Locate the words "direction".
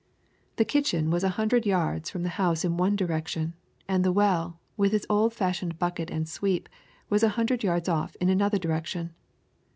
2.95-3.53, 8.57-9.13